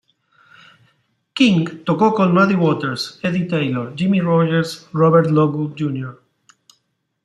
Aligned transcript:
King 1.35 1.83
tocó 1.85 2.15
con 2.15 2.33
Muddy 2.33 2.55
Waters, 2.55 3.19
Eddie 3.21 3.45
Taylor, 3.45 3.93
Jimmy 3.95 4.19
Rogers, 4.19 4.89
Robert 4.93 5.29
Lockwood, 5.29 5.75
Jr. 5.75 6.17